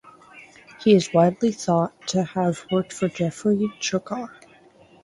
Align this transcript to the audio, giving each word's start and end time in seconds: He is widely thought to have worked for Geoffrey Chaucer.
He 0.83 0.95
is 0.95 1.13
widely 1.13 1.51
thought 1.51 2.07
to 2.07 2.23
have 2.23 2.65
worked 2.71 2.91
for 2.91 3.07
Geoffrey 3.07 3.71
Chaucer. 3.79 4.31